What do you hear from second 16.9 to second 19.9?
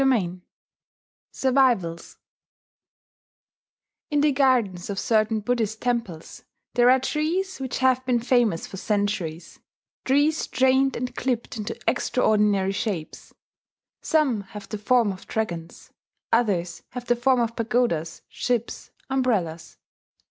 have the form of pagodas, ships, umbrellas.